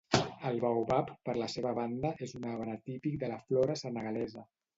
[0.51, 4.49] El baobab, per la seva banda, és un arbre típic de la flora senegalesa.